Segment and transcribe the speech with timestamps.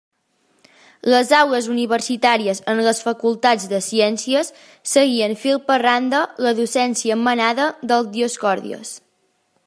[1.13, 4.49] Les aules universitàries en les facultats de ciències
[4.93, 8.95] seguien fil per randa la docència emanada del Dioscòrides.